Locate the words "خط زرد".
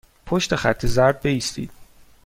0.55-1.21